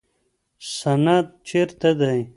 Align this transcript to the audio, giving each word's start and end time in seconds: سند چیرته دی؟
سند 0.75 1.25
چیرته 1.47 1.91
دی؟ 1.99 2.21